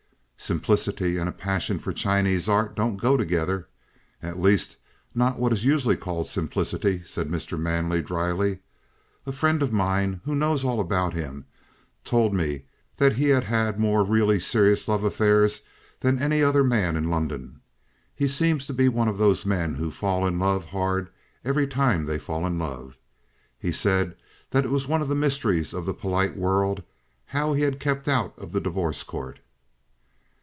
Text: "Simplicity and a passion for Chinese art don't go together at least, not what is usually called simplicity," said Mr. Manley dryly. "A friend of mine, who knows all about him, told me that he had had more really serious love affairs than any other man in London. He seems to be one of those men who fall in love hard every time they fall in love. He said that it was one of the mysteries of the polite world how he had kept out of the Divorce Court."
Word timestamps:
"Simplicity 0.43 1.17
and 1.17 1.29
a 1.29 1.31
passion 1.31 1.79
for 1.79 1.93
Chinese 1.93 2.49
art 2.49 2.75
don't 2.75 2.97
go 2.97 3.15
together 3.15 3.69
at 4.21 4.39
least, 4.41 4.75
not 5.15 5.37
what 5.39 5.53
is 5.53 5.63
usually 5.63 5.95
called 5.95 6.27
simplicity," 6.27 7.03
said 7.05 7.29
Mr. 7.29 7.57
Manley 7.57 8.01
dryly. 8.01 8.59
"A 9.25 9.31
friend 9.31 9.61
of 9.61 9.71
mine, 9.71 10.19
who 10.25 10.35
knows 10.35 10.65
all 10.65 10.81
about 10.81 11.13
him, 11.13 11.45
told 12.03 12.33
me 12.33 12.65
that 12.97 13.13
he 13.13 13.29
had 13.29 13.45
had 13.45 13.79
more 13.79 14.03
really 14.03 14.41
serious 14.41 14.89
love 14.89 15.05
affairs 15.05 15.61
than 16.01 16.19
any 16.19 16.43
other 16.43 16.65
man 16.65 16.97
in 16.97 17.09
London. 17.09 17.61
He 18.13 18.27
seems 18.27 18.65
to 18.67 18.73
be 18.73 18.89
one 18.89 19.07
of 19.07 19.17
those 19.19 19.45
men 19.45 19.75
who 19.75 19.89
fall 19.91 20.25
in 20.27 20.37
love 20.37 20.65
hard 20.65 21.09
every 21.45 21.67
time 21.67 22.03
they 22.03 22.17
fall 22.19 22.45
in 22.45 22.57
love. 22.59 22.97
He 23.57 23.71
said 23.71 24.17
that 24.49 24.65
it 24.65 24.71
was 24.71 24.85
one 24.87 25.01
of 25.03 25.07
the 25.07 25.15
mysteries 25.15 25.71
of 25.73 25.85
the 25.85 25.93
polite 25.93 26.35
world 26.35 26.83
how 27.27 27.53
he 27.53 27.61
had 27.61 27.79
kept 27.79 28.09
out 28.09 28.37
of 28.37 28.51
the 28.51 28.59
Divorce 28.59 29.03
Court." 29.03 29.39